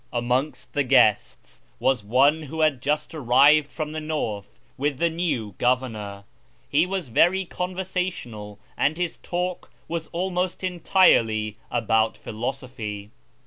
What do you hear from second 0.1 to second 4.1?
Amongst the guests was one who had just arrived from the